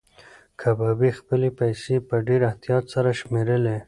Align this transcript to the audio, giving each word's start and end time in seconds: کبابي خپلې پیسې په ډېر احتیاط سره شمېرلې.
کبابي 0.61 1.11
خپلې 1.19 1.49
پیسې 1.59 1.95
په 2.07 2.15
ډېر 2.27 2.41
احتیاط 2.49 2.85
سره 2.93 3.09
شمېرلې. 3.19 3.77